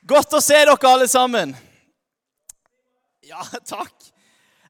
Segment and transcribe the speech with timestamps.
[0.00, 1.50] Godt å se dere alle sammen.
[3.20, 4.06] Ja, takk.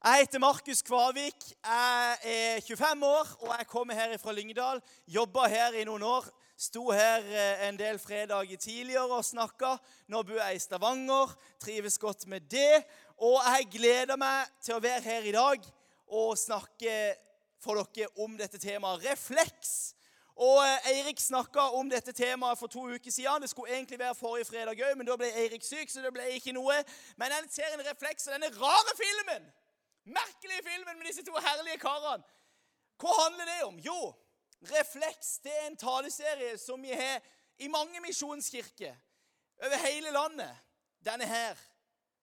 [0.01, 1.45] Jeg heter Markus Kvavik.
[1.63, 4.81] Jeg er 25 år, og jeg kommer her fra Lyngdal.
[5.07, 6.27] Jobba her i noen år.
[6.59, 9.77] Sto her eh, en del fredager tidligere og snakka.
[10.11, 11.37] Nå bor jeg i Stavanger.
[11.63, 12.83] Trives godt med det.
[13.23, 15.71] Og jeg gleder meg til å være her i dag
[16.11, 16.97] og snakke
[17.63, 19.93] for dere om dette temaet refleks.
[20.41, 23.43] Og eh, Eirik snakka om dette temaet for to uker siden.
[23.43, 26.31] Det skulle egentlig være forrige fredag òg, men da ble Eirik syk, så det ble
[26.33, 26.79] ikke noe.
[27.21, 29.51] Men den serien Refleks og denne rare filmen,
[30.05, 32.25] merkelige filmen med disse to herlige karene,
[33.01, 33.77] hva handler det om?
[33.85, 33.99] Jo,
[34.73, 37.21] Refleks det er en taleserie som vi har
[37.61, 38.97] i mange misjonskirker
[39.61, 40.57] over hele landet
[41.05, 41.57] denne her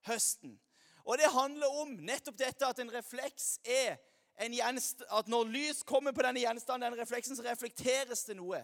[0.06, 0.58] høsten.
[1.06, 3.96] Og det handler om nettopp dette at en refleks er
[4.38, 8.60] at når lys kommer på denne gjenstanden, den refleksen, så reflekteres det noe.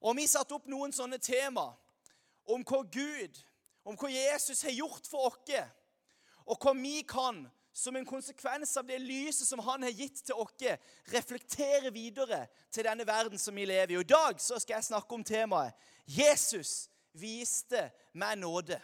[0.00, 1.72] Og Vi satte opp noen sånne tema
[2.46, 3.38] om hva Gud,
[3.84, 5.54] om hva Jesus har gjort for oss,
[6.46, 10.38] og hva vi kan, som en konsekvens av det lyset som han har gitt til
[10.40, 10.54] oss,
[11.12, 13.98] reflektere videre til denne verden som vi lever i.
[13.98, 15.74] Og I dag så skal jeg snakke om temaet
[16.06, 18.80] 'Jesus viste meg nåde'.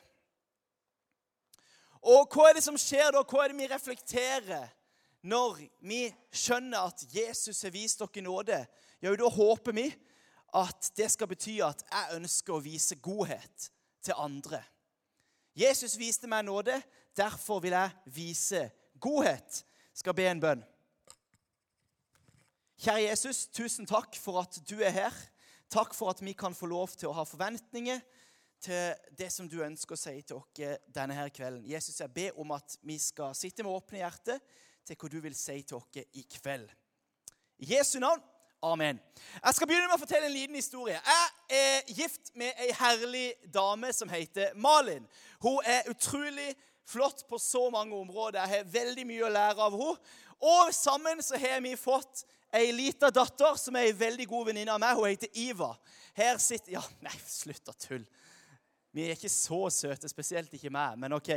[2.02, 3.22] Og hva er det som skjer da?
[3.22, 4.68] Hva er det vi reflekterer?
[5.22, 8.58] Når vi skjønner at Jesus har vist dere nåde,
[9.02, 9.86] ja, da håper vi
[10.58, 13.70] at det skal bety at jeg ønsker å vise godhet
[14.02, 14.60] til andre.
[15.56, 16.74] Jesus viste meg nåde,
[17.16, 18.62] derfor vil jeg vise
[19.00, 19.62] godhet.
[19.94, 20.62] Skal be en bønn.
[22.82, 25.18] Kjære Jesus, tusen takk for at du er her.
[25.72, 28.00] Takk for at vi kan få lov til å ha forventninger
[28.62, 31.64] til det som du ønsker å si til oss denne her kvelden.
[31.68, 34.40] Jesus, jeg ber om at vi skal sitte med åpne hjerter
[34.86, 36.68] til hva du vil si til oss i kveld.
[37.62, 38.22] I Jesu navn.
[38.62, 39.00] Amen.
[39.44, 40.94] Jeg skal begynne med å fortelle en liten historie.
[40.94, 45.08] Jeg er gift med ei herlig dame som heter Malin.
[45.42, 46.52] Hun er utrolig
[46.86, 48.38] flott på så mange områder.
[48.38, 50.12] Jeg har veldig mye å lære av henne.
[50.42, 54.74] Og sammen så har vi fått ei lita datter som er ei veldig god venninne
[54.74, 54.98] av meg.
[54.98, 55.72] Hun heter Iva.
[56.14, 58.06] Her sitter Ja, nei, slutt å tulle.
[58.92, 61.30] Vi er ikke så søte, spesielt ikke meg, men OK.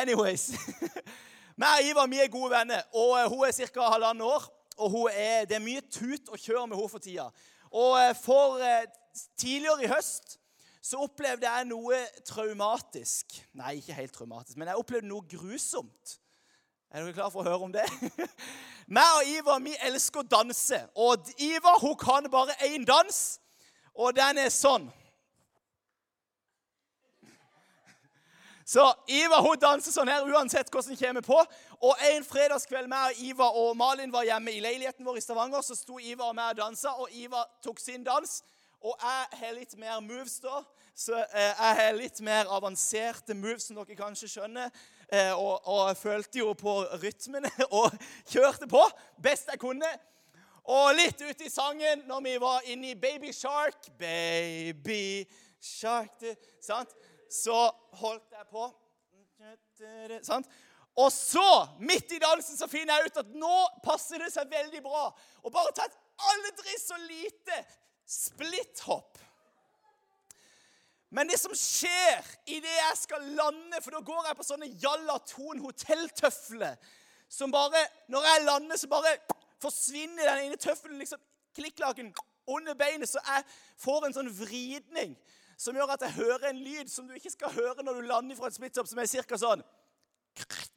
[0.00, 0.52] Anyways.
[1.56, 3.88] Vi og Ivar vi er gode venner, og eh, hun er ca.
[3.92, 4.44] halvannet år.
[4.76, 7.28] Og er, Det er mye tut og kjør med henne for tida.
[7.70, 8.86] Og eh, for eh,
[9.36, 10.38] Tidligere i høst
[10.82, 13.36] så opplevde jeg noe traumatisk.
[13.54, 16.14] Nei, ikke helt traumatisk, men jeg opplevde noe grusomt.
[16.90, 17.84] Er dere klare for å høre om det?
[18.96, 20.80] Meg og Ivar vi elsker å danse.
[20.96, 23.20] Og Ivar hun kan bare én dans,
[23.94, 24.88] og den er sånn.
[28.72, 31.38] Så Iva hun danser sånn her uansett hvordan hun kommer på.
[31.84, 35.76] Og En fredagskveld med Iva og Malin var hjemme i leiligheten vår i Stavanger, så
[35.76, 38.38] sto Iva og meg og dansa, og Iva tok sin dans.
[38.82, 40.62] Og jeg har litt mer moves da,
[40.96, 44.72] så eh, jeg har litt mer avanserte moves, som dere kanskje skjønner.
[45.12, 47.92] Eh, og, og følte jo på rytmene og
[48.32, 48.82] kjørte på
[49.22, 49.92] best jeg kunne.
[50.72, 55.26] Og litt ute i sangen, når vi var inne i Baby Shark Baby
[55.62, 56.96] Shark det, sant?
[57.32, 57.64] Så
[58.02, 58.68] holdt jeg på.
[60.22, 60.48] Sant?
[61.00, 61.48] Og så,
[61.80, 65.06] midt i dansen, så finner jeg ut at nå passer det seg veldig bra
[65.40, 66.00] å bare ta et
[66.32, 67.62] aldri så lite
[68.08, 69.16] splitthopp.
[71.12, 75.18] Men det som skjer idet jeg skal lande For da går jeg på sånne Jalla
[75.28, 76.78] Thon hotelltøfler
[77.28, 79.12] som bare Når jeg lander, så bare
[79.60, 81.20] forsvinner den ene tøffelen liksom
[81.52, 82.14] klikklaken
[82.48, 83.44] under beinet, så jeg
[83.78, 85.12] får en sånn vridning
[85.62, 88.36] som gjør at jeg hører en lyd som du ikke skal høre når du lander
[88.38, 89.62] fra et splitthopp, som er cirka sånn.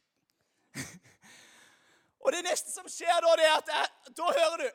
[2.26, 3.86] Og det neste som skjer da, det er at jeg,
[4.18, 4.68] da hører du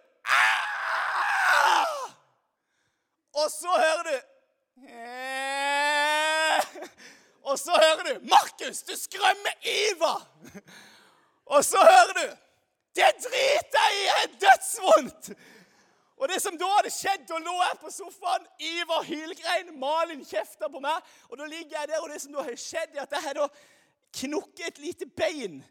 [3.41, 4.15] Og så hører du
[7.51, 10.25] Og så hører du 'Markus, du skrømmer Iva!'
[11.45, 12.37] Og så hører du
[12.95, 14.03] 'Det driter jeg i!
[14.17, 15.29] er dødsvondt!'
[16.21, 20.69] Og det som da hadde skjedd, da lå jeg på sofaen, Ivar hylgrein, Malin kjefta
[20.69, 21.01] på meg.
[21.31, 23.39] Og da ligger jeg der, og det som da har skjedd, er at jeg har
[23.39, 23.47] da
[24.21, 25.63] knukket et lite bein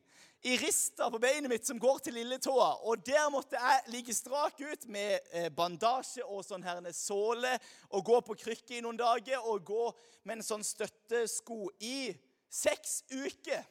[0.43, 2.71] i rista på beinet mitt som går til lilletåa.
[2.89, 7.53] Og der måtte jeg ligge strak ut med eh, bandasje og sånn herne såle
[7.91, 9.91] og gå på krykke i noen dager og gå
[10.25, 12.09] med en sånn støttesko i
[12.51, 13.63] seks uker.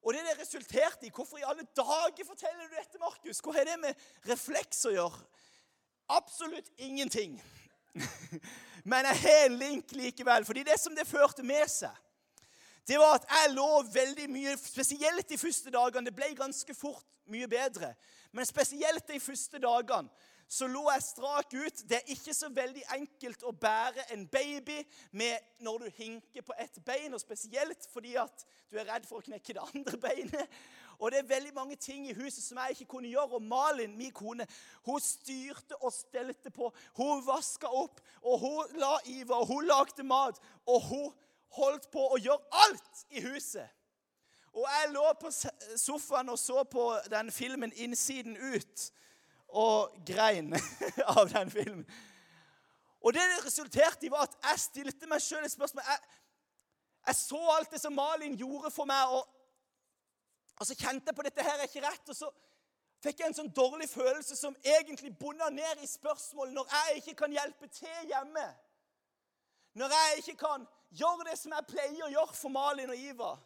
[0.00, 3.40] Og det det resulterte i Hvorfor i alle dager forteller du dette, Markus?
[3.40, 5.24] Hva har det med refleks å gjøre?
[6.10, 7.42] Absolutt ingenting.
[8.90, 10.44] Men jeg har en link likevel.
[10.44, 11.94] fordi det som det førte med seg,
[12.88, 16.08] det var at jeg lå veldig mye Spesielt de første dagene.
[16.08, 17.94] Det ble ganske fort mye bedre.
[18.32, 20.10] Men spesielt de første dagene
[20.50, 21.82] så lå jeg strak ut.
[21.86, 24.80] Det er ikke så veldig enkelt å bære en baby
[25.14, 29.20] med når du hinker på ett bein, og spesielt fordi at du er redd for
[29.20, 30.56] å knekke det andre beinet.
[31.00, 33.38] Og det er veldig mange ting i huset som jeg ikke kunne gjøre.
[33.38, 34.46] Og Malin, min kone,
[34.84, 36.68] hun styrte og stelte på.
[36.96, 40.40] Hun vaska opp, og hun la Ivar, og hun lagde mat.
[40.66, 41.10] Og hun
[41.56, 43.66] holdt på å gjøre alt i huset.
[44.52, 45.30] Og jeg lå på
[45.78, 48.90] sofaen og så på den filmen 'Innsiden ut'
[49.48, 50.54] og grein
[51.16, 51.86] av den filmen.
[53.00, 55.84] Og det det resulterte i, var at jeg stilte meg sjøl et spørsmål.
[55.86, 55.98] Jeg,
[57.06, 59.24] jeg, så alt det som Malin gjorde for meg, og,
[60.60, 62.12] og, så kjente jeg på dette her er ikke rett.
[62.12, 62.30] Og så
[63.00, 67.16] fikk jeg en sånn dårlig følelse som egentlig bonna ned i spørsmålet når jeg ikke
[67.22, 68.48] kan hjelpe til hjemme.
[69.80, 70.66] Når jeg ikke kan
[71.00, 73.38] gjøre det som jeg pleier å gjøre for Malin og Ivar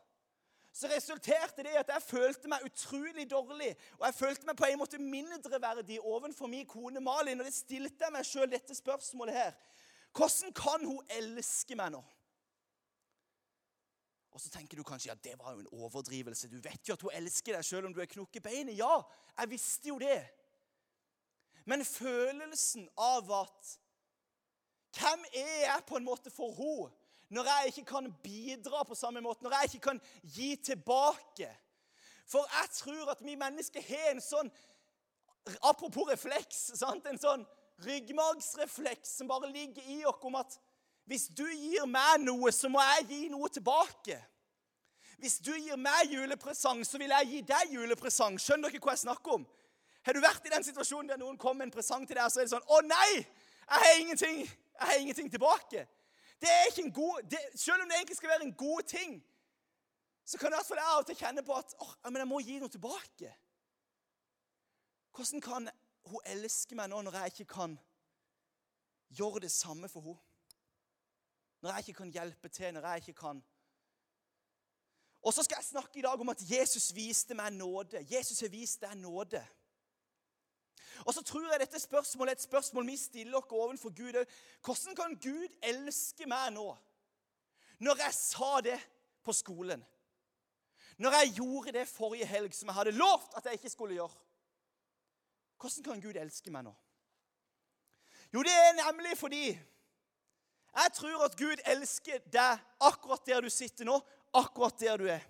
[0.75, 3.70] så resulterte det i at jeg følte meg utrolig dårlig.
[4.00, 7.38] Og jeg følte meg på en måte mindreverdig overfor min kone Malin.
[7.40, 9.52] Og det stilte jeg meg sjøl dette spørsmålet her.
[10.11, 12.02] Hvordan kan hun elske meg nå?
[14.35, 16.51] Og så tenker du kanskje ja, det var jo en overdrivelse.
[16.51, 18.77] Du vet jo at hun elsker deg selv om du er knukk i beinet.
[18.79, 18.99] Ja,
[19.39, 20.19] jeg visste jo det.
[21.65, 23.79] Men følelsen av at
[24.95, 26.93] Hvem er jeg på en måte for henne?
[27.35, 31.49] når jeg ikke kan bidra på samme måte, når jeg ikke kan gi tilbake.
[32.27, 34.53] For jeg tror at vi mennesker har en sånn
[35.61, 36.71] Apropos refleks.
[36.73, 37.05] Sant?
[37.05, 37.43] En sånn
[37.85, 40.55] ryggmargsrefleks som bare ligger i oss om at
[41.05, 44.17] hvis du gir meg noe, så må jeg gi noe tilbake.
[45.21, 48.39] Hvis du gir meg julepresang, så vil jeg gi deg julepresang.
[48.41, 49.45] Skjønner dere hva jeg snakker om?
[50.05, 52.33] Har du vært i den situasjonen der noen kom med en presang til deg, og
[52.33, 53.11] så er det sånn Å, nei!
[53.65, 55.87] Jeg har ingenting, jeg har ingenting tilbake.
[56.41, 59.15] Det er ikke en god, det, Selv om det egentlig skal være en god ting,
[60.25, 62.29] så kan i hvert fall jeg av og til kjenne på at oh, men jeg
[62.29, 63.33] må gi noe tilbake.
[65.15, 65.73] Hvordan kan
[66.11, 67.77] hun elske meg nå når jeg ikke kan
[69.15, 70.34] gjøre det samme for henne?
[71.64, 73.44] Når jeg ikke kan hjelpe til, når jeg ikke kan
[75.22, 78.02] Og så skal jeg snakke i dag om at Jesus viste meg nåde.
[78.11, 79.40] Jesus har vist deg nåde.
[81.06, 84.20] Og så tror jeg dette spørsmålet er et spørsmål vi stiller oss overfor Gud
[84.61, 86.76] Hvordan kan Gud elske meg nå,
[87.78, 88.78] når jeg sa det
[89.25, 89.84] på skolen?
[90.99, 94.20] Når jeg gjorde det forrige helg som jeg hadde lovt at jeg ikke skulle gjøre?
[95.56, 96.75] Hvordan kan Gud elske meg nå?
[98.34, 99.46] Jo, det er nemlig fordi
[100.75, 103.99] jeg tror at Gud elsker deg akkurat der du sitter nå,
[104.35, 105.23] akkurat der du er.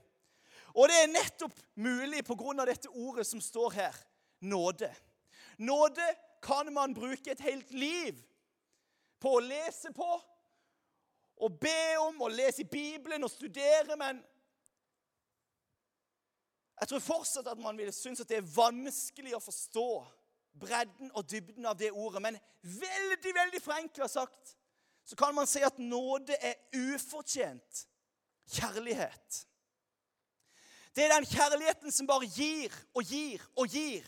[0.75, 2.65] Og det er nettopp mulig pga.
[2.67, 3.95] dette ordet som står her
[4.41, 4.91] nåde.
[5.59, 6.07] Nåde
[6.43, 8.23] kan man bruke et helt liv
[9.21, 10.09] på å lese på
[11.45, 14.21] og be om og lese i Bibelen og studere, men
[16.81, 19.89] jeg tror fortsatt at man vil synes at det er vanskelig å forstå
[20.61, 22.23] bredden og dybden av det ordet.
[22.23, 24.57] Men veldig, veldig forenkla sagt
[25.05, 26.55] så kan man si at nåde er
[26.95, 27.87] ufortjent
[28.51, 29.47] kjærlighet.
[30.97, 34.05] Det er den kjærligheten som bare gir og gir og gir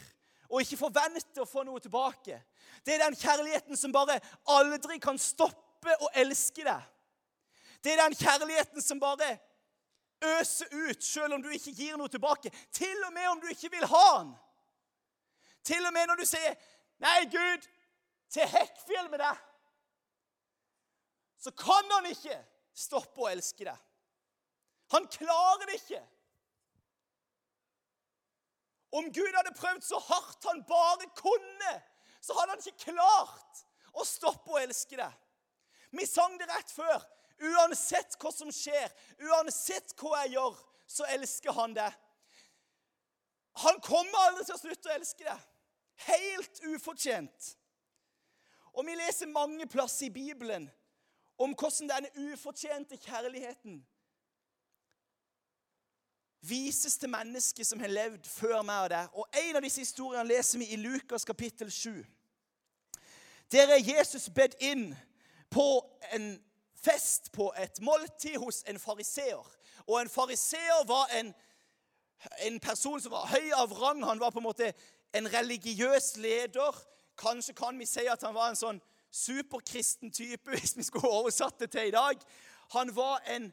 [0.46, 2.38] og ikke forventer å få noe tilbake.
[2.86, 4.20] Det er den kjærligheten som bare
[4.54, 6.84] aldri kan stoppe å elske deg.
[7.82, 9.36] Det er den kjærligheten som bare
[10.38, 12.52] øser ut selv om du ikke gir noe tilbake.
[12.72, 14.32] Til og med om du ikke vil ha den.
[15.66, 16.54] Til og med når du sier
[16.98, 17.66] 'Nei, Gud,
[18.30, 19.42] til Hekkfjell med deg',
[21.38, 22.36] så kan han ikke
[22.76, 23.82] stoppe å elske deg.
[24.94, 26.02] Han klarer det ikke.
[28.96, 31.74] Om Gud hadde prøvd så hardt han bare kunne,
[32.22, 33.64] så hadde han ikke klart
[33.96, 35.12] å stoppe å elske deg.
[35.96, 37.02] Vi sang det rett før.
[37.36, 38.88] Uansett hva som skjer,
[39.20, 40.56] uansett hva jeg gjør,
[40.88, 41.92] så elsker han deg.
[43.66, 45.44] Han kommer aldri til å slutte å elske deg.
[46.06, 47.52] Helt ufortjent.
[48.76, 50.68] Og vi leser mange plasser i Bibelen
[51.38, 53.86] om hvordan denne ufortjente kjærligheten
[56.48, 59.08] vises til mennesker som har levd før meg og deg.
[59.12, 62.04] Og En av disse historiene leser vi i Lukas kapittel 7.
[63.52, 64.90] Der er Jesus bedt inn
[65.50, 65.66] på
[66.12, 69.46] en fest, på et måltid, hos en fariseer.
[69.86, 71.34] Og en fariseer var en,
[72.46, 74.04] en person som var høy av rang.
[74.04, 74.72] Han var på en måte
[75.14, 76.82] en religiøs leder.
[77.18, 78.80] Kanskje kan vi si at han var en sånn
[79.16, 82.26] superkristen type, hvis vi skulle oversatt det til i dag.
[82.74, 83.52] Han var en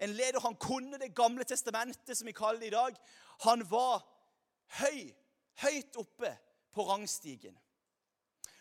[0.00, 0.40] en leder.
[0.40, 2.96] Han kunne Det gamle testamentet, som vi kaller det i dag.
[3.40, 4.06] Han var
[4.80, 5.12] høy,
[5.62, 6.38] høyt oppe
[6.72, 7.56] på rangstigen.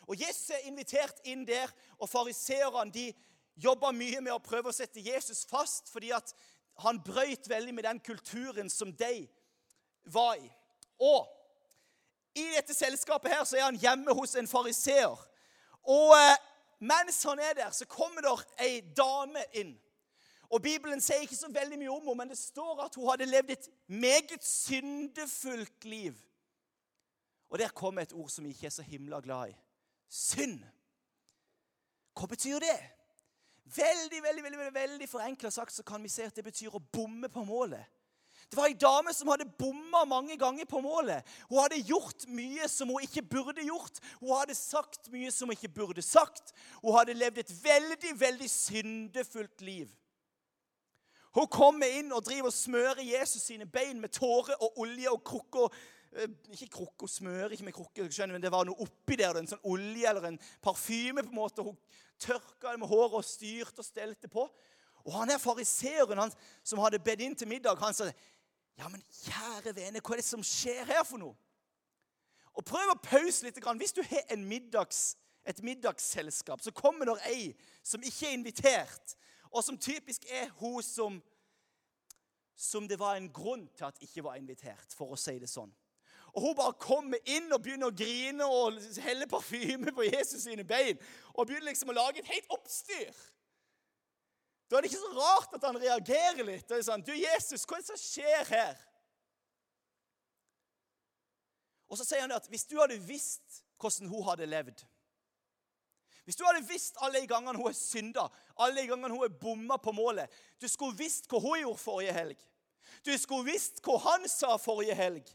[0.07, 1.69] Og Jesus er invitert inn der,
[1.99, 3.13] og fariseerne de
[3.55, 6.33] jobba mye med å prøve å sette Jesus fast, fordi at
[6.79, 9.27] han brøyt veldig med den kulturen som de
[10.03, 10.49] var i.
[10.99, 11.27] Og
[12.35, 15.19] I dette selskapet her så er han hjemme hos en fariseer.
[15.83, 16.37] Og eh,
[16.79, 19.75] mens han er der, så kommer der ei dame inn.
[20.49, 23.27] Og Bibelen sier ikke så veldig mye om henne, men det står at hun hadde
[23.29, 26.15] levd et meget syndefullt liv.
[27.49, 29.57] Og der kommer et ord som vi ikke er så himla glad i.
[30.09, 30.63] Synd.
[32.17, 32.79] Hva betyr det?
[33.75, 37.29] Veldig veldig, veldig, veldig, forenkla sagt så kan vi se at det betyr å bomme
[37.29, 37.85] på målet.
[38.49, 41.25] Det var ei dame som hadde bomma mange ganger på målet.
[41.51, 43.99] Hun hadde gjort mye som hun ikke burde gjort.
[44.17, 46.55] Hun hadde sagt mye som hun ikke burde sagt.
[46.81, 49.91] Hun hadde levd et veldig, veldig syndefullt liv.
[51.37, 55.21] Hun kommer inn og driver og smører Jesus sine bein med tårer og olje og
[55.29, 55.69] krukker.
[56.17, 59.37] Eh, ikke krukke og smører ikke med krukke, skjønner, men det var noe oppi der.
[59.37, 61.21] En sånn olje eller en parfyme.
[61.21, 61.61] på en måte.
[61.61, 61.77] Hun
[62.17, 64.49] tørka det med håret og styrte og stelte på.
[65.05, 68.09] Og han her fariseeren som hadde bedt inn til middag, han sa
[68.79, 71.35] ja, men kjære vene, hva er det som skjer her for noe?
[72.55, 73.59] Og Prøv å pause litt.
[73.59, 75.17] Hvis du har middags,
[75.47, 77.43] et middagsselskap, så kommer det ei
[77.83, 79.15] som ikke er invitert,
[79.49, 81.19] og som typisk er hun som,
[82.55, 85.71] som det var en grunn til at ikke var invitert, for å si det sånn.
[86.29, 90.63] Og Hun bare kommer inn og begynner å grine og helle parfyme på Jesus sine
[90.67, 90.99] bein.
[91.33, 93.15] Og begynner liksom å lage et helt oppstyr.
[94.69, 96.67] Da er det ikke så rart at han reagerer litt.
[96.69, 98.85] Det er sånn, 'Du, Jesus, hva er det som skjer her?'
[101.89, 104.85] Og så sier han at hvis du hadde visst hvordan hun hadde levd
[106.23, 108.27] Hvis du hadde visst alle de gangene hun har synda,
[108.59, 110.29] alle de gangene hun har bomma på målet
[110.61, 112.37] Du skulle visst hva hun gjorde forrige helg.
[113.05, 115.25] Du skulle visst hva han sa forrige helg.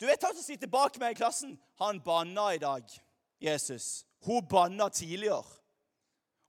[0.00, 1.56] Du vet han som sitter bak meg i klassen?
[1.80, 2.84] Han banna i dag,
[3.40, 4.04] Jesus.
[4.26, 5.63] Hun banna tidligere.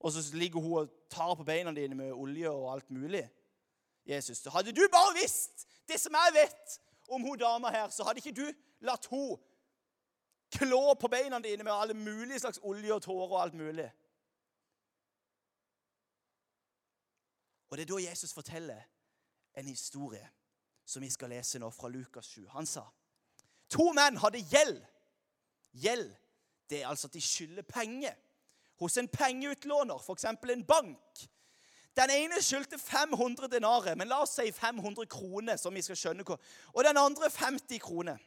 [0.05, 3.24] Og så ligger hun og tar på beina dine med olje og alt mulig.
[4.05, 8.21] Jesus, Hadde du bare visst det som jeg vet om hun dama her, så hadde
[8.21, 8.45] ikke du
[8.85, 9.39] latt hun
[10.53, 13.88] klå på beina dine med alle mulige slags olje og tårer og alt mulig.
[17.69, 18.81] Og det er da Jesus forteller
[19.57, 20.29] en historie
[20.85, 22.45] som vi skal lese nå, fra Lukas 7.
[22.53, 22.85] Han sa
[23.69, 24.85] to menn hadde gjeld.
[25.74, 26.13] Gjeld,
[26.69, 28.13] det er altså at de skylder penger
[28.79, 30.25] hos en pengeutlåner, f.eks.
[30.25, 31.25] en bank.
[31.96, 35.55] Den ene skyldte 500 denarer, men la oss si 500 kroner.
[35.58, 36.36] som vi skal skjønne hva.
[36.74, 38.17] Og den andre 50 kroner.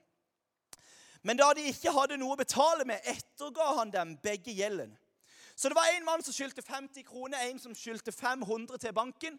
[1.23, 4.97] Men da de ikke hadde noe å betale med, etterga han dem begge gjelden.
[5.57, 9.39] Så det var en mann som skyldte 50 kroner, en som skyldte 500 til banken.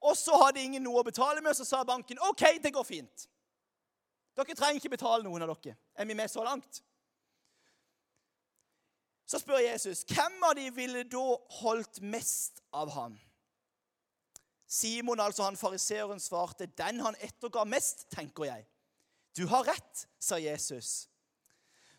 [0.00, 3.28] Og så hadde ingen noe å betale med, så sa banken OK, det går fint.
[4.36, 5.76] Dere trenger ikke betale noen av dere.
[5.94, 6.82] Er vi med så langt?
[9.30, 11.26] Så spør Jesus hvem av de ville da
[11.60, 13.12] holdt mest av ham?
[14.66, 18.66] Simon, altså han fariseeren, svarte, 'Den han etterga mest, tenker jeg.'
[19.36, 21.08] 'Du har rett', sa Jesus.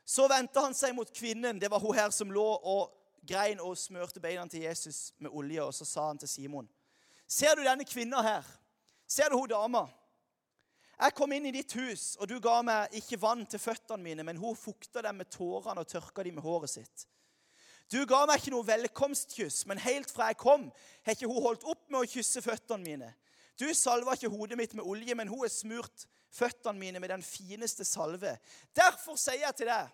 [0.05, 1.61] Så vendte han seg mot kvinnen.
[1.61, 2.91] Det var hun her som lå og
[3.27, 5.63] grein og smørte beina til Jesus med olje.
[5.63, 6.69] Og så sa han til Simon,
[7.27, 8.43] 'Ser du denne kvinna her?
[9.07, 9.87] Ser du hun dama?'
[11.01, 14.23] Jeg kom inn i ditt hus, og du ga meg ikke vann til føttene mine,
[14.23, 17.07] men hun fukta dem med tårene og tørka dem med håret sitt.
[17.91, 20.69] Du ga meg ikke noe velkomstkyss, men helt fra jeg kom,
[21.03, 23.09] har ikke hun holdt opp med å kysse føttene mine.
[23.59, 27.25] Du salva ikke hodet mitt med olje, men hun har smurt føttene mine med den
[27.25, 28.37] fineste salve.
[28.77, 29.91] Derfor sier jeg til deg,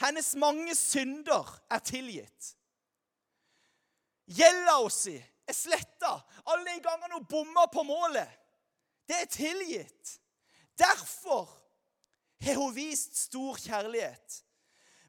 [0.00, 2.54] hennes mange synder er tilgitt.
[4.26, 6.16] Gjelda si er sletta.
[6.48, 8.26] Alle de gangene hun bomma på målet,
[9.06, 10.16] det er tilgitt.
[10.76, 11.46] Derfor
[12.42, 14.42] har hun vist stor kjærlighet.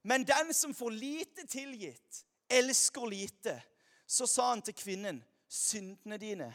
[0.08, 3.62] Men den som får lite tilgitt, elsker lite.
[4.06, 5.18] Så sa han til kvinnen,
[5.52, 6.48] syndene dine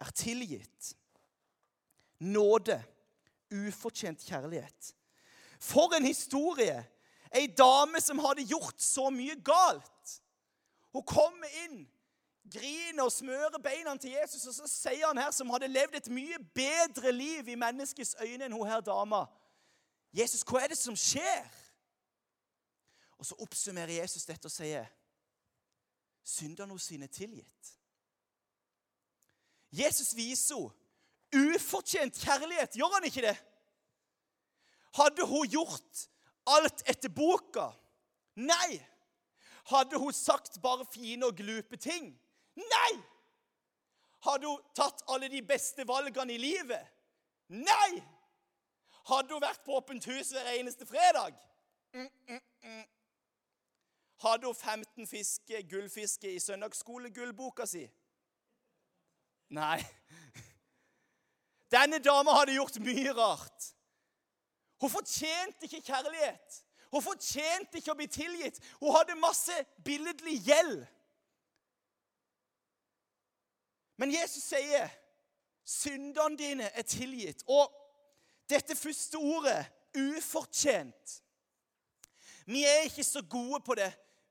[0.00, 0.96] er tilgitt.
[2.18, 2.80] Nåde,
[3.54, 4.90] ufortjent kjærlighet.
[5.60, 6.82] For en historie!
[7.30, 10.16] Ei dame som hadde gjort så mye galt.
[10.90, 11.84] Hun kommer inn,
[12.50, 16.10] griner og smører beina til Jesus, og så sier han her, som hadde levd et
[16.10, 19.28] mye bedre liv i menneskets øyne enn hun her dama
[20.10, 21.46] Jesus, hva er det som skjer?
[23.20, 24.88] Og så oppsummerer Jesus dette og sier
[26.24, 27.74] synderne sine tilgitt.
[29.70, 30.76] Jesus viser henne
[31.54, 32.74] ufortjent kjærlighet.
[32.74, 33.36] Gjør han ikke det?
[34.98, 36.00] Hadde hun gjort
[36.50, 37.68] alt etter boka?
[38.34, 38.80] Nei.
[39.70, 42.08] Hadde hun sagt bare fine og glupe ting?
[42.58, 42.92] Nei.
[44.26, 46.88] Hadde hun tatt alle de beste valgene i livet?
[47.54, 48.00] Nei.
[49.06, 51.38] Hadde hun vært på åpent hus hver eneste fredag?
[51.94, 52.82] Mm, mm, mm.
[54.20, 57.86] Hadde hun 15 fiske, gullfiske i søndagsskolegullboka si?
[59.50, 59.80] Nei.
[61.72, 63.70] Denne dama hadde gjort mye rart.
[64.80, 66.62] Hun fortjente ikke kjærlighet.
[66.90, 68.58] Hun fortjente ikke å bli tilgitt.
[68.80, 70.82] Hun hadde masse billedlig gjeld.
[74.00, 74.88] Men Jesus sier
[75.64, 77.44] syndene dine er tilgitt.
[77.46, 77.68] Og
[78.50, 81.22] dette første ordet, ufortjent
[82.46, 83.90] Vi er ikke så gode på det,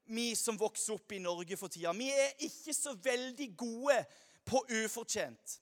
[0.10, 1.94] vi som vokser opp i Norge for tida.
[1.98, 3.98] Vi er ikke så veldig gode
[4.50, 5.60] på ufortjent.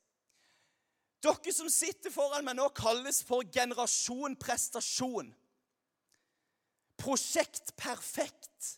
[1.23, 5.31] Dere som sitter foran meg nå, kalles for generasjon prestasjon.
[6.97, 8.77] Prosjekt perfekt.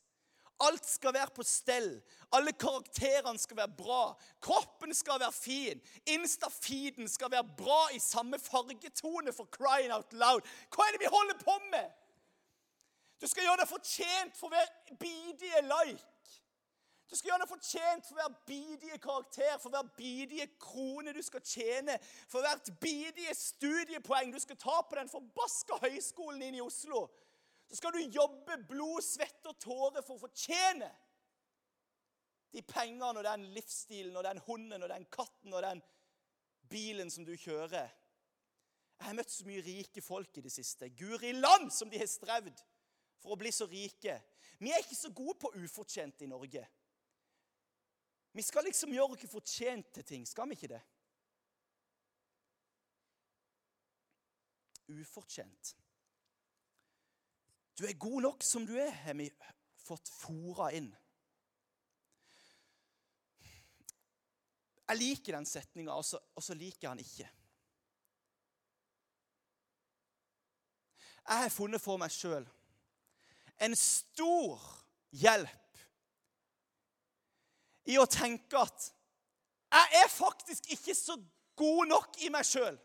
[0.59, 1.93] Alt skal være på stell.
[2.35, 4.01] Alle karakterene skal være bra.
[4.43, 5.79] Kroppen skal være fin.
[6.11, 10.43] Insta-feeden skal være bra i samme fargetone for crying out loud.
[10.75, 11.87] Hva er det vi holder på med?
[13.19, 16.05] Du skal gjøre deg fortjent for hver bidige like.
[17.09, 21.41] Du skal gjøre deg fortjent for hver bidige karakter, for hver bidige krone du skal
[21.41, 21.97] tjene,
[22.29, 27.07] for hvert bidige studiepoeng du skal ta på den forbaska høyskolen inn i Oslo
[27.69, 30.89] så skal du jobbe blod, svette og tårer for å fortjene
[32.49, 35.83] de pengene og den livsstilen og den hunden og den katten og den
[36.69, 37.91] bilen som du kjører.
[38.97, 40.89] Jeg har møtt så mye rike folk i det siste.
[40.97, 42.57] Guri land som de har strevd
[43.19, 44.15] for å bli så rike.
[44.59, 46.63] Vi er ikke så gode på ufortjent i Norge.
[48.31, 50.81] Vi skal liksom gjøre oss fortjent til ting, skal vi ikke det?
[54.89, 55.75] Ufortjent.
[57.79, 59.29] Du er god nok som du er, har vi
[59.79, 60.89] fått fora inn.
[64.89, 67.27] Jeg liker den setninga, og, så liker jeg den ikke.
[71.29, 72.47] Jeg har funnet for meg sjøl
[73.59, 74.61] en stor
[75.11, 75.83] hjelp
[77.89, 78.89] i å tenke at
[79.69, 81.15] jeg er faktisk ikke så
[81.59, 82.77] god nok i meg sjøl.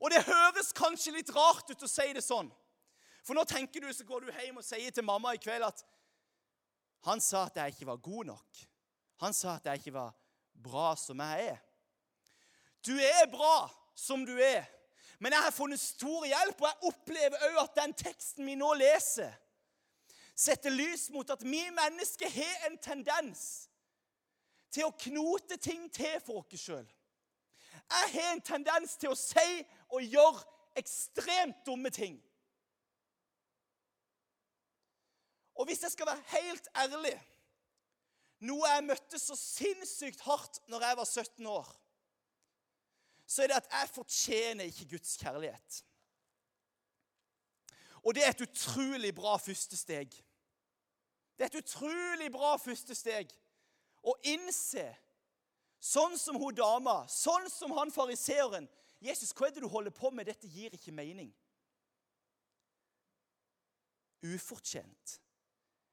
[0.00, 2.50] Og det høres kanskje litt rart ut å si det sånn.
[3.24, 5.82] For nå tenker du, så går du hjem og sier til mamma i kveld at
[7.06, 8.62] han sa at jeg ikke var god nok.
[9.24, 10.12] Han sa at jeg ikke var
[10.52, 11.60] bra som jeg er.
[12.84, 14.66] Du er bra som du er,
[15.18, 18.68] men jeg har funnet stor hjelp, og jeg opplever òg at den teksten vi nå
[18.76, 19.32] leser,
[20.36, 23.46] setter lys mot at vi mennesker har en tendens
[24.72, 26.86] til å knote ting til for oss sjøl.
[27.86, 29.62] Jeg har en tendens til å si
[29.94, 30.42] og gjøre
[30.76, 32.18] ekstremt dumme ting.
[35.56, 37.16] Og hvis jeg skal være helt ærlig
[38.44, 41.68] Noe jeg møtte så sinnssykt hardt når jeg var 17 år,
[43.24, 45.78] så er det at jeg fortjener ikke Guds kjærlighet.
[48.06, 50.12] Og det er et utrolig bra første steg.
[51.36, 53.32] Det er et utrolig bra første steg
[54.06, 54.84] å innse,
[55.82, 58.68] sånn som hun dama, sånn som han fariseeren
[59.02, 60.26] Jesus, hva er det du holder på med?
[60.26, 61.28] Dette gir ikke mening.
[64.24, 65.18] Ufortjent.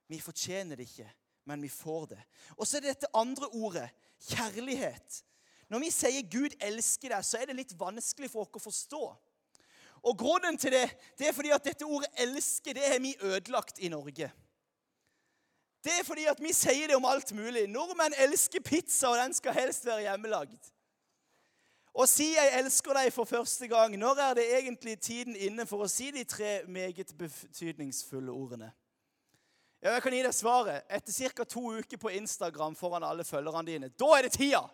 [0.08, 1.10] Vi fortjener det ikke,
[1.50, 2.22] men vi får det.
[2.56, 3.90] Og så er det dette andre ordet
[4.30, 5.20] kjærlighet.
[5.70, 9.04] Når vi sier 'Gud elsker deg', så er det litt vanskelig for oss å forstå.
[10.04, 10.88] Og Grunnen til det
[11.18, 14.32] det er fordi at dette ordet 'elske' det har vi ødelagt i Norge.
[15.84, 17.68] Det er fordi at vi sier det om alt mulig.
[17.68, 20.72] Nordmenn elsker pizza, og den skal helst være hjemmelagd.
[21.94, 25.84] Å si 'jeg elsker deg' for første gang, når er det egentlig tiden inne for
[25.84, 28.72] å si de tre meget betydningsfulle ordene?
[29.84, 30.82] Ja, jeg kan gi deg svaret.
[30.90, 31.44] Etter ca.
[31.44, 33.90] to uker på Instagram foran alle følgerne dine.
[33.90, 34.70] Da er det tida!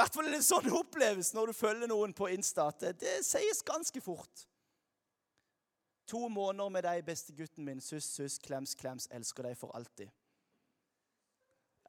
[0.00, 2.70] I hvert fall er det sånn opplevelse når du følger noen på Insta.
[2.72, 4.46] at det sies ganske fort.
[6.08, 7.82] To måneder med deg, beste gutten min.
[7.84, 9.06] Suss, suss, klems, klems.
[9.12, 10.08] Elsker deg for alltid.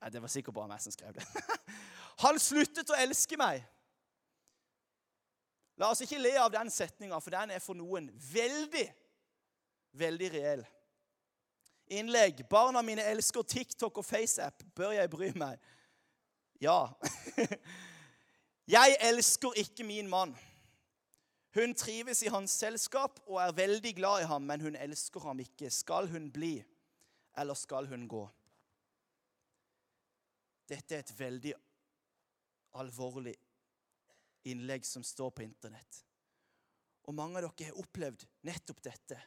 [0.01, 1.23] Nei, Det var sikkert bare meg som skrev det.
[2.25, 3.63] Han sluttet å elske meg.
[5.79, 8.85] La oss ikke le av den setninga, for den er for noen veldig,
[10.03, 10.67] veldig reell
[11.91, 12.43] innlegg.
[12.49, 14.63] Barna mine elsker TikTok og FaceApp.
[14.75, 15.59] Bør jeg bry meg?
[16.61, 16.85] Ja.
[18.71, 20.31] Jeg elsker ikke min mann.
[21.55, 25.41] Hun trives i hans selskap og er veldig glad i ham, men hun elsker ham
[25.43, 25.69] ikke.
[25.69, 26.53] Skal hun bli,
[27.37, 28.21] eller skal hun gå?
[30.71, 31.51] Dette er et veldig
[32.79, 33.35] alvorlig
[34.47, 35.99] innlegg som står på Internett.
[37.09, 39.19] Og mange av dere har opplevd nettopp dette.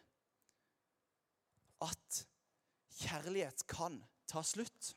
[1.85, 2.25] At
[3.03, 4.95] kjærlighet kan ta slutt.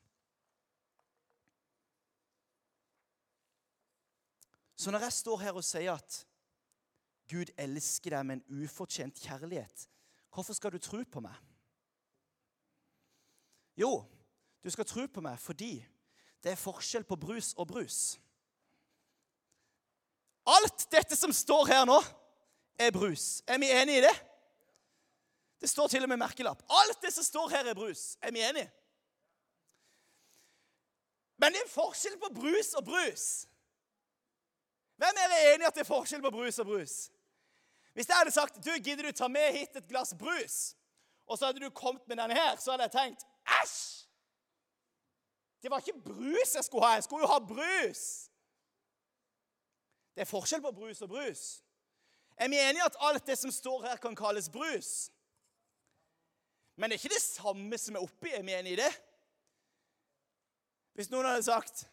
[4.78, 6.20] Så når jeg står her og sier at
[7.28, 9.88] Gud elsker deg med en ufortjent kjærlighet,
[10.34, 11.36] hvorfor skal du tro på meg?
[13.78, 14.06] Jo,
[14.64, 15.74] du skal tro på meg fordi
[16.44, 18.00] det er forskjell på brus og brus.
[20.48, 21.98] Alt dette som står her nå,
[22.80, 23.42] er brus.
[23.50, 24.16] Er vi enige i det?
[25.58, 26.62] Det står til og med merkelapp.
[26.70, 28.14] Alt det som står her, er brus.
[28.22, 28.70] Er vi enige?
[31.42, 33.26] Men det er forskjell på brus og brus.
[34.98, 36.96] Hvem er enig i at det er forskjell på brus og brus?
[37.94, 40.76] Hvis jeg hadde sagt du, gidder du ta med hit et glass brus,
[41.28, 43.26] og så hadde du kommet med denne her, så hadde jeg tenkt
[43.62, 44.08] æsj!
[45.62, 46.94] Det var ikke brus jeg skulle ha.
[46.94, 48.30] Jeg skulle jo ha brus.
[50.14, 51.42] Det er forskjell på brus og brus.
[52.38, 55.10] Er vi enige at alt det som står her, kan kalles brus?
[56.78, 58.30] Men det er ikke det samme som er oppi.
[58.30, 58.92] Er vi enige i det?
[60.94, 61.88] Hvis noen hadde sagt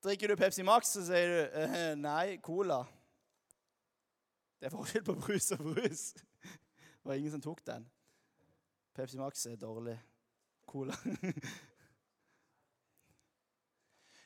[0.00, 2.80] Drikker du Pepsi Max, så sier du eh, nei, cola.
[4.60, 6.04] Det er forskjell på brus og brus.
[6.40, 7.84] Det var ingen som tok den.
[8.96, 9.98] Pepsi Max er dårlig.
[10.68, 10.96] Cola.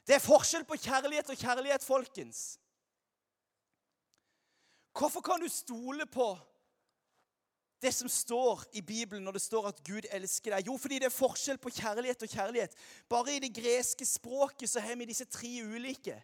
[0.04, 2.40] Det er forskjell på kjærlighet og kjærlighet, folkens.
[4.92, 6.26] Hvorfor kan du stole på
[7.84, 10.68] det som står i Bibelen når det står at Gud elsker deg?
[10.68, 12.76] Jo, fordi det er forskjell på kjærlighet og kjærlighet.
[13.12, 16.16] Bare i det greske språket så har vi disse tre ulike.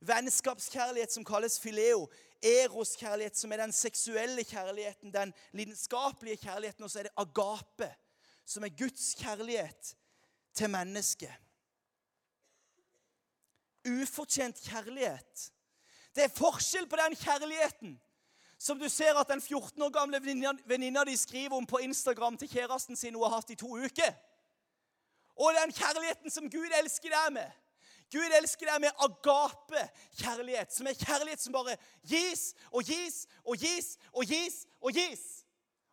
[0.00, 2.06] Vennskapskjærlighet, som kalles fileo.
[2.40, 6.84] Eroskjærlighet, som er den seksuelle kjærligheten, den lidenskapelige kjærligheten.
[6.84, 7.90] Og så er det agape,
[8.44, 9.94] som er Guds kjærlighet
[10.54, 11.32] til mennesket.
[13.88, 15.50] Ufortjent kjærlighet.
[16.14, 18.00] Det er forskjell på den kjærligheten
[18.60, 20.20] som du ser at den 14 år gamle
[20.68, 24.12] venninna di skriver om på Instagram til kjæresten sin hun har hatt i to uker.
[25.36, 27.48] Og den kjærligheten som Gud elsker deg med.
[28.12, 33.96] Gud elsker deg med agape-kjærlighet, som er kjærlighet som bare gis og gis og gis
[34.12, 35.24] og gis og gis.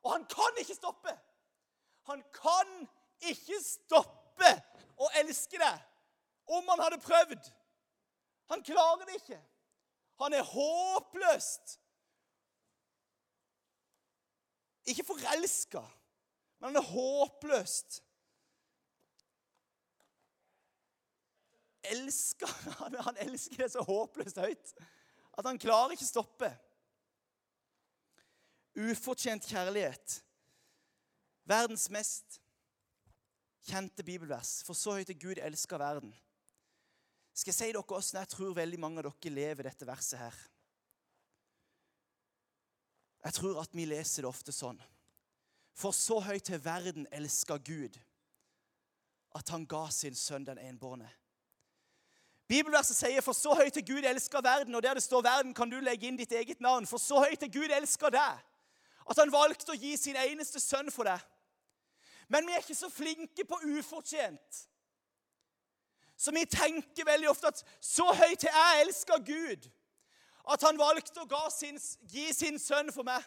[0.03, 1.15] Og han kan ikke stoppe.
[2.11, 2.75] Han kan
[3.31, 4.51] ikke stoppe
[4.97, 7.51] å elske deg om han hadde prøvd.
[8.51, 9.39] Han klarer det ikke.
[10.19, 11.79] Han er håpløst
[14.87, 15.81] Ikke forelska,
[16.59, 18.01] men han er håpløst
[21.91, 22.51] elsker,
[23.07, 24.73] han, elsker det så håpløst høyt
[25.37, 26.49] at han klarer ikke stoppe.
[28.77, 30.15] Ufortjent kjærlighet.
[31.45, 32.39] Verdens mest
[33.69, 34.63] kjente bibelvers.
[34.65, 36.15] For så høyt er Gud elsker verden.
[37.37, 40.39] Skal jeg si dere åssen jeg tror veldig mange av dere lever dette verset her?
[43.27, 44.77] Jeg tror at vi leser det ofte sånn.
[45.75, 47.97] For så høyt til verden elska Gud
[49.35, 51.09] at han ga sin sønn den enbårne.
[52.47, 55.69] Bibelverset sier 'For så høyt til Gud elska verden', og der det står 'verden', kan
[55.69, 56.87] du legge inn ditt eget navn.
[56.87, 58.39] For så høyt til Gud elsker deg,
[59.09, 61.19] at han valgte å gi sin eneste sønn for deg.
[62.29, 64.67] Men vi er ikke så flinke på ufortjent.
[66.17, 69.69] Så vi tenker veldig ofte at 'så høyt til jeg elsker Gud'
[70.47, 73.23] at han valgte å sin, gi sin sønn for meg.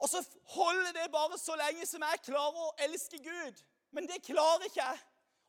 [0.00, 0.22] Og så
[0.54, 3.60] holder det bare så lenge som jeg klarer å elske Gud.
[3.92, 5.00] Men det klarer ikke jeg,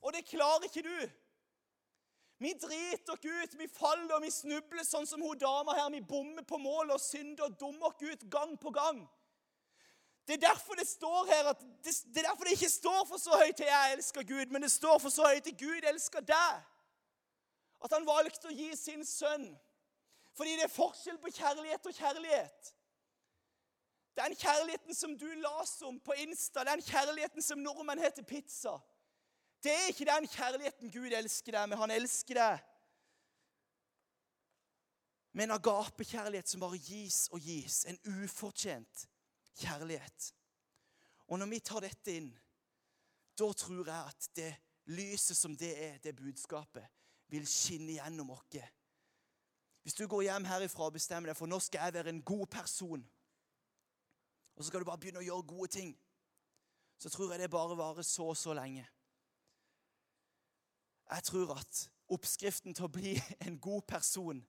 [0.01, 0.97] og det klarer ikke du.
[2.41, 5.91] Vi driter oss ut, vi faller og vi snubler sånn som hun dama her.
[5.93, 9.03] Vi bommer på mål og synder og dummer oss ut gang på gang.
[10.25, 13.21] Det er derfor det står her at det, det er derfor det ikke står for
[13.21, 16.25] så høyt til jeg elsker Gud, men det står for så høyt til Gud elsker
[16.25, 16.65] deg.
[17.81, 19.49] At han valgte å gi sin sønn.
[20.37, 22.71] Fordi det er forskjell på kjærlighet og kjærlighet.
[24.15, 28.75] Den kjærligheten som du las om på Insta, den kjærligheten som nordmenn heter pizza,
[29.63, 31.77] det er ikke den kjærligheten Gud elsker deg med.
[31.77, 32.67] Han elsker deg
[35.31, 37.83] med en agapekjærlighet som bare gis og gis.
[37.87, 39.05] En ufortjent
[39.61, 40.31] kjærlighet.
[41.31, 42.31] Og når vi tar dette inn,
[43.39, 44.51] da tror jeg at det
[44.91, 46.83] lyset som det er, det budskapet,
[47.31, 48.59] vil skinne gjennom oss.
[49.81, 52.45] Hvis du går hjem herifra og bestemmer deg for nå skal jeg være en god
[52.53, 53.03] person,
[54.55, 55.93] og så skal du bare begynne å gjøre gode ting,
[57.01, 58.85] så tror jeg det bare varer så og så lenge.
[61.11, 61.79] Jeg tror at
[62.13, 63.15] oppskriften til å bli
[63.47, 64.43] en god person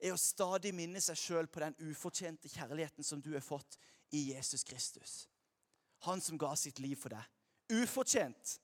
[0.00, 3.76] er å stadig minne seg sjøl på den ufortjente kjærligheten som du har fått
[4.16, 5.26] i Jesus Kristus.
[6.08, 7.26] Han som ga sitt liv for deg.
[7.82, 8.56] Ufortjent.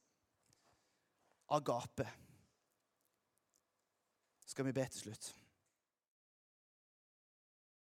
[1.53, 2.09] Agape
[4.47, 5.35] skal vi be til slutt.